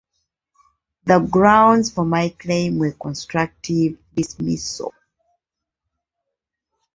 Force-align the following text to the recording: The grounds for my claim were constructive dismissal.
The 1.05 1.19
grounds 1.19 1.91
for 1.91 2.03
my 2.03 2.29
claim 2.29 2.79
were 2.79 2.89
constructive 2.93 3.99
dismissal. 4.15 4.95